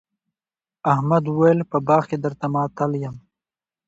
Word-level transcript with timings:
احمد 0.93 1.23
وويل: 1.27 1.59
په 1.71 1.77
باغ 1.87 2.03
کې 2.09 2.17
درته 2.23 2.45
ماتل 2.53 2.91
یم. 3.03 3.15